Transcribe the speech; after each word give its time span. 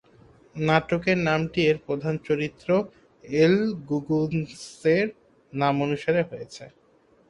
নাটকের 0.61 1.17
নামটি 1.27 1.59
এর 1.69 1.77
প্রধান 1.87 2.15
চরিত্র 2.27 2.69
‘এল 3.23 3.55
গুগুন্সে’র 3.89 5.07
নামানুসারে 5.53 6.21
হয়েছে। 6.29 6.63